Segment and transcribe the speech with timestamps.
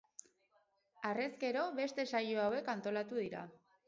[1.09, 3.43] Harrezkero beste saio hauek antolatu dira.